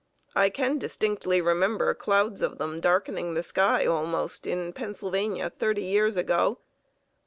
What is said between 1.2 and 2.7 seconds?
remember clouds of